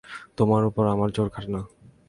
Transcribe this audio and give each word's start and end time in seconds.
তোমার 0.37 0.61
উপর 0.65 0.83
আমার 0.87 1.09
জোর 1.15 1.27
খাটে 1.29 1.49
না। 1.55 1.61